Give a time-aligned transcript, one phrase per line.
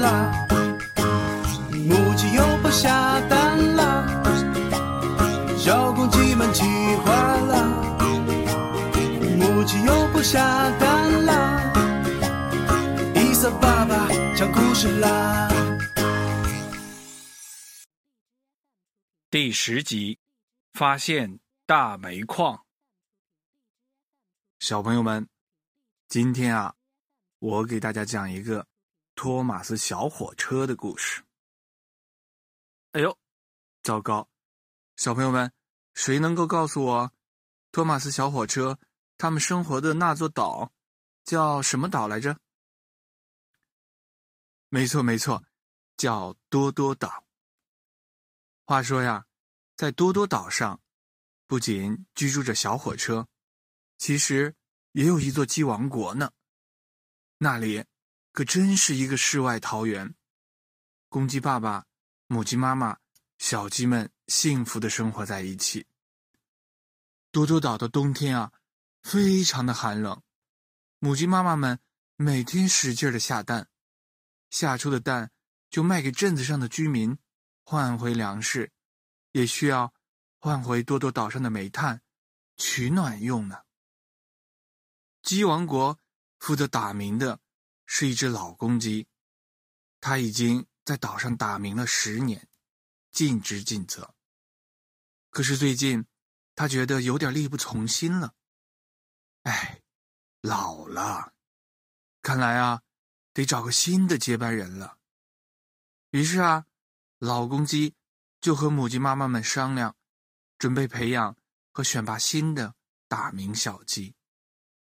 [0.00, 0.46] 啦
[1.70, 4.06] 母鸡又不下蛋啦
[5.56, 6.64] 小公鸡们气
[7.04, 7.64] 坏啦
[9.38, 11.72] 母鸡又不下蛋啦
[13.14, 15.48] 一色爸爸讲故事啦。
[19.34, 20.20] 第十集
[20.74, 22.64] 发现大煤矿。
[24.60, 25.28] 小朋友们
[26.06, 26.76] 今天啊
[27.40, 28.64] 我给大家讲一个
[29.14, 31.22] 托马斯小火车的故事。
[32.92, 33.18] 哎呦，
[33.82, 34.28] 糟糕！
[34.96, 35.52] 小朋友们，
[35.94, 37.12] 谁能够告诉我，
[37.72, 38.78] 托马斯小火车
[39.16, 40.72] 他们生活的那座岛
[41.24, 42.38] 叫什么岛来着？
[44.68, 45.44] 没错，没错，
[45.96, 47.24] 叫多多岛。
[48.64, 49.26] 话说呀，
[49.76, 50.80] 在多多岛上，
[51.46, 53.28] 不仅居住着小火车，
[53.98, 54.54] 其实
[54.92, 56.32] 也有一座鸡王国呢。
[57.38, 57.84] 那里
[58.34, 60.12] 可真是一个世外桃源，
[61.08, 61.86] 公鸡爸爸、
[62.26, 62.98] 母鸡妈妈、
[63.38, 65.86] 小鸡们幸福的生活在一起。
[67.30, 68.52] 多多岛的冬天啊，
[69.04, 70.20] 非常的寒冷，
[70.98, 71.78] 母鸡妈妈们
[72.16, 73.68] 每天使劲的下蛋，
[74.50, 75.30] 下出的蛋
[75.70, 77.16] 就卖给镇子上的居民。
[77.62, 78.72] 换回粮食，
[79.30, 79.94] 也需要
[80.40, 82.02] 换回多多岛上的煤炭
[82.56, 83.62] 取暖用呢。
[85.22, 86.00] 鸡王国
[86.40, 87.40] 负责打鸣的
[87.86, 89.06] 是一只老公鸡，
[90.00, 92.48] 它已经在岛上打鸣了十年，
[93.10, 94.14] 尽职尽责。
[95.30, 96.06] 可是最近，
[96.54, 98.34] 他觉得有点力不从心了。
[99.42, 99.82] 哎，
[100.40, 101.34] 老了，
[102.22, 102.82] 看来啊，
[103.32, 104.98] 得找个新的接班人了。
[106.10, 106.66] 于是啊。
[107.20, 107.94] 老公鸡
[108.38, 109.96] 就和母鸡妈妈们商量，
[110.58, 111.34] 准备培养
[111.72, 112.74] 和选拔新的
[113.08, 114.14] 打鸣小鸡。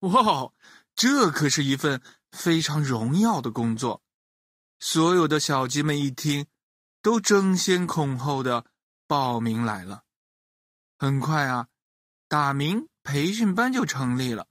[0.00, 0.52] 哇，
[0.96, 2.02] 这可是一份
[2.32, 4.02] 非常荣耀的工作！
[4.78, 6.46] 所有的小鸡们一听，
[7.02, 8.66] 都争先恐后的
[9.06, 10.04] 报名来了。
[10.98, 11.68] 很快啊，
[12.28, 14.46] 打鸣培训班就成立了，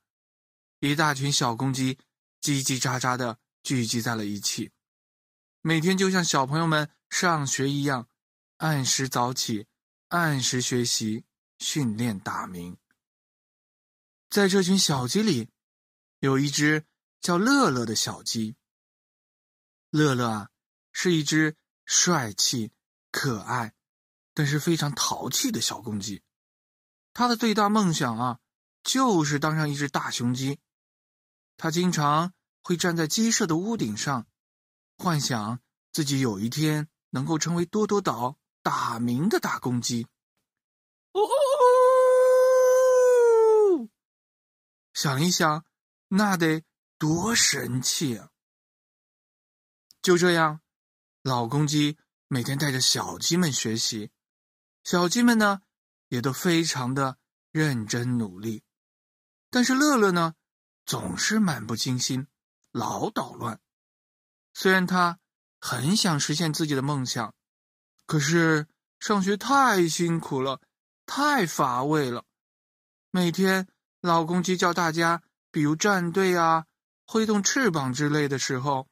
[0.79, 1.95] 一大群小公鸡
[2.41, 4.71] 叽叽喳喳的聚集在了一起，
[5.61, 6.89] 每天就像小朋友们。
[7.09, 8.09] 上学一样，
[8.57, 9.65] 按时早起，
[10.09, 11.23] 按时学习，
[11.57, 12.75] 训练打鸣。
[14.29, 15.47] 在这群小鸡里，
[16.19, 16.85] 有一只
[17.21, 18.55] 叫乐乐的小鸡。
[19.89, 20.49] 乐乐啊，
[20.91, 21.55] 是一只
[21.85, 22.71] 帅气、
[23.11, 23.73] 可爱，
[24.33, 26.21] 但是非常淘气的小公鸡。
[27.13, 28.39] 他的最大梦想啊，
[28.83, 30.59] 就是当上一只大雄鸡。
[31.57, 34.27] 他经常会站在鸡舍的屋顶上，
[34.97, 35.59] 幻想
[35.91, 36.89] 自己有一天。
[37.11, 40.05] 能够成为多多岛打鸣的大公鸡，
[41.13, 41.21] 哦，
[44.93, 45.65] 想一想，
[46.09, 46.65] 那得
[46.97, 48.29] 多神气啊！
[50.01, 50.61] 就这样，
[51.21, 51.97] 老公鸡
[52.27, 54.11] 每天带着小鸡们学习，
[54.83, 55.61] 小鸡们呢
[56.07, 57.17] 也都非常的
[57.51, 58.63] 认真努力。
[59.49, 60.35] 但是乐乐呢，
[60.85, 62.27] 总是漫不经心，
[62.71, 63.59] 老捣乱。
[64.53, 65.19] 虽然他。
[65.59, 67.33] 很想实现自己的梦想，
[68.05, 68.67] 可是
[68.99, 70.61] 上学太辛苦了，
[71.07, 72.25] 太乏味了。
[73.09, 73.67] 每天
[73.99, 76.67] 老公鸡叫大家，比如站队啊、
[77.07, 78.89] 挥动翅膀之类的时候，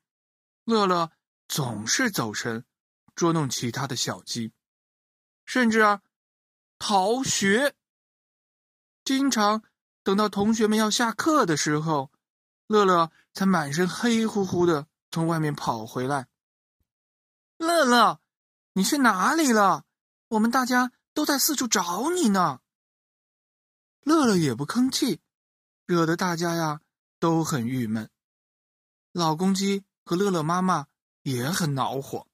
[0.63, 1.11] 乐乐
[1.49, 2.65] 总是走神，
[3.13, 4.53] 捉弄其他的小鸡，
[5.45, 6.01] 甚至啊
[6.79, 7.75] 逃学。
[9.03, 9.63] 经常
[10.01, 12.09] 等到同学们要下课的时候，
[12.67, 16.27] 乐乐才满身黑乎乎的从外面跑回来。
[17.57, 18.21] 乐乐，
[18.73, 19.85] 你去哪里了？
[20.29, 22.61] 我们大家都在四处找你呢。
[24.01, 25.19] 乐乐也不吭气，
[25.85, 26.81] 惹得大家呀
[27.19, 28.09] 都很郁闷。
[29.11, 30.87] 老公鸡和乐乐妈妈
[31.21, 32.27] 也很恼火。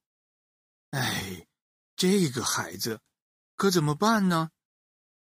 [0.90, 1.46] 哎，
[1.96, 3.00] 这个孩子
[3.56, 4.50] 可怎么办呢？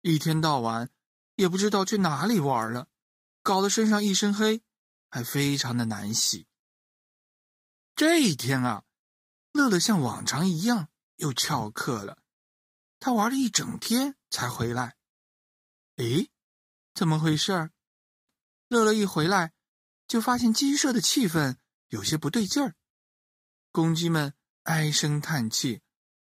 [0.01, 0.89] 一天到晚
[1.35, 2.87] 也不知道去哪里玩了，
[3.43, 4.61] 搞得身上一身黑，
[5.09, 6.47] 还非常的难洗。
[7.95, 8.83] 这一天啊。
[9.51, 12.19] 乐乐像往常一样又翘课了，
[12.99, 14.95] 他玩了一整天才回来。
[15.95, 16.29] 诶，
[16.93, 17.71] 怎么回事？
[18.69, 19.53] 乐乐一回来，
[20.07, 21.57] 就发现鸡舍的气氛
[21.87, 22.75] 有些不对劲儿。
[23.71, 25.81] 公鸡们唉声叹气，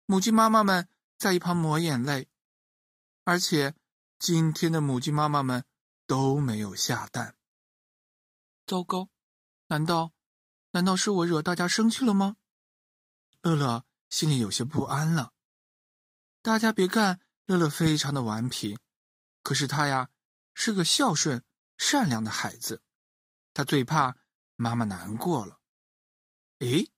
[0.06, 2.28] 母鸡妈妈们在一旁抹眼泪，
[3.22, 3.76] 而且
[4.18, 5.64] 今天的母鸡妈妈们
[6.06, 7.36] 都没有下蛋。
[8.66, 9.10] 糟糕，
[9.68, 10.12] 难道
[10.72, 12.36] 难道是我惹大家生气了吗？
[13.42, 15.32] 乐乐心里有些不安了。
[16.42, 18.76] 大家别看乐乐非常的顽皮，
[19.42, 20.10] 可是他呀
[20.52, 21.44] 是个孝顺、
[21.76, 22.82] 善良的孩子。
[23.52, 24.16] 他最怕
[24.56, 25.60] 妈妈难过了。
[26.58, 26.90] 诶，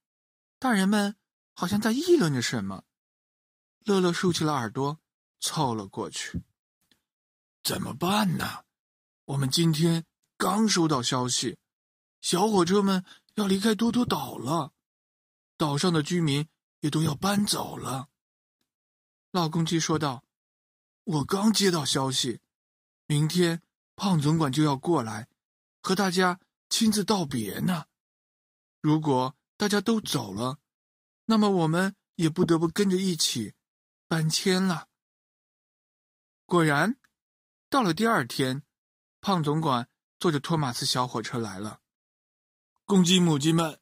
[0.59, 1.17] 大人们
[1.55, 2.85] 好像在议论着什么。
[3.81, 5.01] 乐乐竖起了耳朵，
[5.39, 6.43] 凑了过去。
[7.63, 8.65] 怎么办呢？
[9.27, 10.07] 我们今天
[10.37, 11.59] 刚收到消息，
[12.21, 14.73] 小火车们要离开多多岛了，
[15.57, 16.49] 岛上的居民
[16.81, 18.09] 也都要搬走了。
[19.31, 20.25] 老公鸡说道
[21.05, 22.41] ：“我刚接到消息，
[23.07, 23.63] 明天
[23.97, 25.29] 胖总管就要过来，
[25.83, 26.39] 和大家
[26.69, 27.87] 亲自道别呢。
[28.81, 30.59] 如果大家都走了，
[31.25, 33.55] 那么我们也不得不跟着一起
[34.07, 34.87] 搬迁了。”
[36.47, 36.97] 果然，
[37.69, 38.63] 到了第二天，
[39.21, 39.89] 胖总管。
[40.19, 41.81] 坐着托马斯小火车来了，
[42.87, 43.79] 公鸡母鸡们，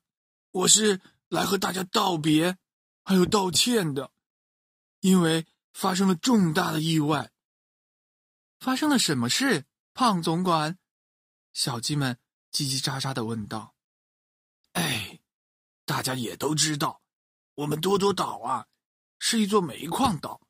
[0.50, 2.58] 我是来和大家道别，
[3.04, 4.10] 还有道歉的，
[4.98, 7.30] 因为发生了重大的意外。
[8.58, 9.64] 发生了什么事？
[9.94, 10.78] 胖总管，
[11.52, 12.18] 小鸡们
[12.50, 13.74] 叽叽喳喳的问道。
[14.72, 15.20] 哎，
[15.84, 17.00] 大家也都知道，
[17.54, 18.66] 我们多多岛啊，
[19.18, 20.42] 是一座煤矿岛，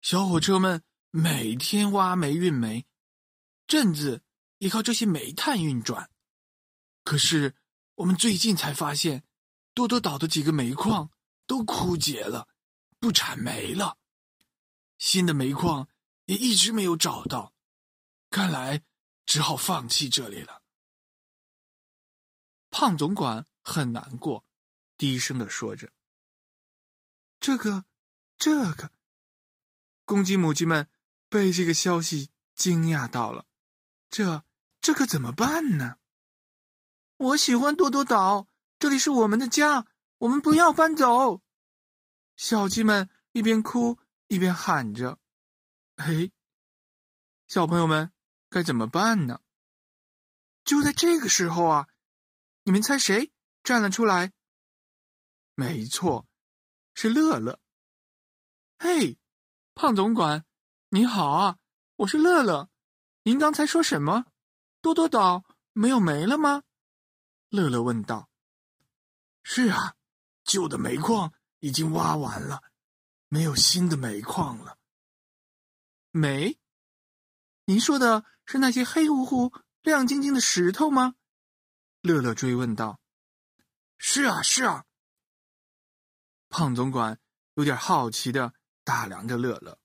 [0.00, 2.86] 小火车们每天挖煤运煤，
[3.66, 4.22] 镇子。
[4.58, 6.10] 也靠这些煤炭运转，
[7.02, 7.56] 可是
[7.94, 9.24] 我们最近才发现，
[9.72, 11.10] 多多岛的几个煤矿
[11.46, 12.46] 都枯竭了，
[12.98, 13.96] 不产煤了。
[14.98, 15.88] 新的煤矿
[16.26, 17.54] 也一直没有找到，
[18.30, 18.82] 看来
[19.26, 20.62] 只好放弃这里了。
[22.70, 24.44] 胖总管很难过，
[24.96, 25.92] 低声的说着
[27.40, 27.84] ：“这个，
[28.38, 28.92] 这个。”
[30.06, 30.88] 公鸡母鸡们
[31.28, 33.46] 被这个消息惊讶到了，
[34.08, 34.44] 这。
[34.82, 35.98] 这可怎么办呢？
[37.18, 38.48] 我喜欢多多岛，
[38.78, 39.86] 这里是我们的家，
[40.16, 41.42] 我们不要搬走。
[42.34, 43.98] 小鸡们一边哭
[44.28, 45.18] 一边喊着
[46.02, 46.32] ：“嘿，
[47.46, 48.10] 小朋友们
[48.50, 49.40] 该怎么办呢？”
[50.62, 51.88] 就在这个时候啊，
[52.64, 53.32] 你们猜谁
[53.64, 54.32] 站了出来？
[55.54, 56.28] 没错，
[56.94, 57.58] 是乐乐。
[58.78, 59.18] 嘿，
[59.74, 60.44] 胖总管，
[60.90, 61.58] 你好啊，
[61.96, 62.70] 我是乐乐。
[63.22, 64.26] 您刚才说什么？
[64.82, 66.62] 多多岛没有煤了吗？
[67.48, 68.28] 乐乐问道。
[69.42, 69.96] 是啊，
[70.44, 72.62] 旧的煤矿已经挖完了，
[73.28, 74.78] 没有新的煤矿了。
[76.10, 76.59] 煤？
[77.70, 79.52] 您说的是那些黑乎乎、
[79.82, 81.14] 亮晶晶的石头吗？
[82.00, 82.98] 乐乐追问道。
[83.96, 84.86] 是啊，是啊。
[86.48, 87.20] 胖总管
[87.54, 89.78] 有点好奇的打量着乐乐。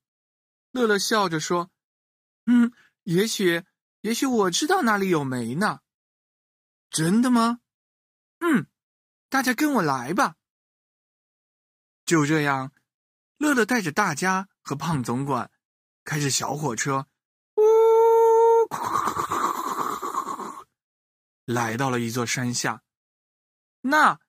[0.71, 1.69] 乐乐笑着说
[2.47, 2.73] ：“嗯，
[3.03, 3.63] 也许。”
[4.01, 5.81] 也许我知道哪里有煤呢？
[6.89, 7.59] 真的吗？
[8.39, 8.65] 嗯，
[9.29, 10.37] 大家跟我来吧。
[12.03, 12.71] 就这样，
[13.37, 15.51] 乐乐带着大家和胖总管
[16.03, 17.07] 开着小火车，
[21.45, 22.83] 来到了一座山下。
[23.81, 24.19] 那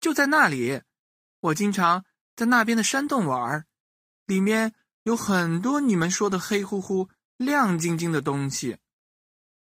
[0.00, 0.82] 就在那里，
[1.40, 2.04] 我经常
[2.34, 3.66] 在那边的山洞玩，
[4.26, 8.78] 里面有很多你们说的黑乎乎、亮晶晶的东西。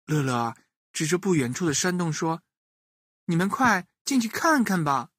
[0.06, 0.56] 乐乐
[0.94, 2.42] 指着不远处的山洞说
[3.26, 5.10] ：“你们快进去看看吧。”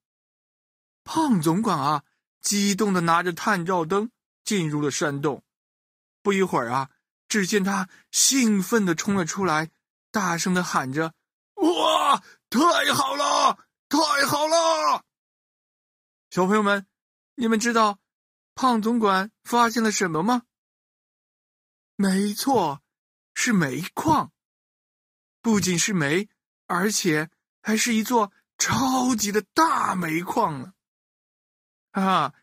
[1.03, 2.03] 胖总管啊，
[2.41, 4.09] 激动的拿着探照灯
[4.43, 5.43] 进入了山洞。
[6.21, 6.89] 不一会儿啊，
[7.27, 9.69] 只见他兴奋的冲了出来，
[10.11, 11.13] 大声的喊着
[12.07, 13.57] ：“哇，太好了，
[13.89, 15.03] 太好了！”
[16.31, 16.87] 小朋友们，
[17.35, 17.99] 你们知道
[18.55, 20.43] 胖总管发现了什么吗？
[21.97, 22.81] 没错，
[23.33, 24.31] 是煤矿。
[25.41, 26.29] 不仅是煤，
[26.67, 27.29] 而且
[27.61, 30.73] 还是一座超级的大煤矿呢！
[31.91, 32.33] 啊，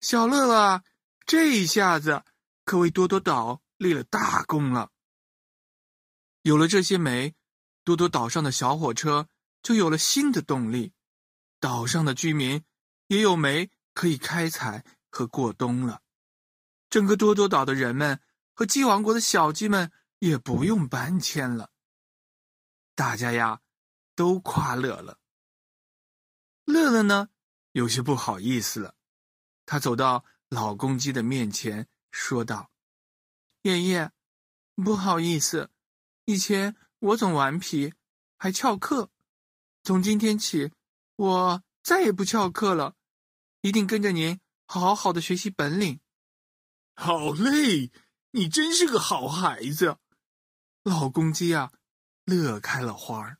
[0.00, 0.82] 小乐乐，
[1.26, 2.24] 这一下子
[2.64, 4.90] 可为多多岛立了大功了。
[6.42, 7.34] 有了这些煤，
[7.84, 9.28] 多多岛上的小火车
[9.62, 10.92] 就有了新的动力，
[11.58, 12.64] 岛上的居民
[13.08, 16.02] 也有煤可以开采和过冬了。
[16.88, 18.20] 整个多多岛的人们
[18.52, 21.70] 和鸡王国的小鸡们也不用搬迁了。
[22.94, 23.60] 大家呀，
[24.14, 25.18] 都夸乐乐。
[26.64, 27.28] 乐乐呢，
[27.72, 28.94] 有些不好意思了。
[29.64, 32.70] 他走到老公鸡的面前，说道
[33.62, 34.10] ：“爷爷，
[34.74, 35.70] 不好意思，
[36.24, 37.92] 以前我总顽皮，
[38.36, 39.10] 还翘课。
[39.82, 40.72] 从今天起，
[41.16, 42.94] 我再也不翘课了，
[43.62, 46.00] 一定跟着您好好的学习本领。”
[46.94, 47.90] 好嘞，
[48.32, 49.96] 你真是个好孩子，
[50.82, 51.72] 老公鸡呀。
[52.26, 53.38] 乐开了花儿，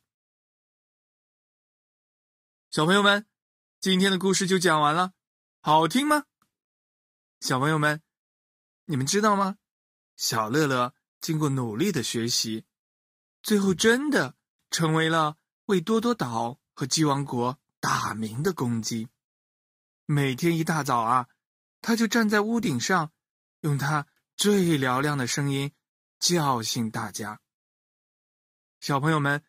[2.69, 3.25] 小朋友们，
[3.79, 5.13] 今天的故事就讲完了，
[5.61, 6.25] 好听吗？
[7.39, 8.01] 小朋友们，
[8.85, 9.57] 你们知道吗？
[10.17, 12.65] 小乐乐经过努力的学习，
[13.43, 14.35] 最后真的
[14.69, 19.07] 成为了为多多岛和鸡王国打鸣的公鸡。
[20.05, 21.27] 每天一大早啊，
[21.81, 23.11] 他就站在屋顶上，
[23.61, 25.71] 用他最嘹亮的声音
[26.19, 27.39] 叫醒大家。
[28.79, 29.43] 小朋友们，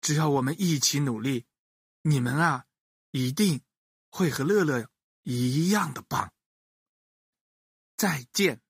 [0.00, 1.46] 只要我们一起努力，
[2.02, 2.66] 你们啊，
[3.10, 3.62] 一定
[4.08, 4.88] 会和乐乐
[5.22, 6.32] 一样的棒。
[7.96, 8.62] 再见。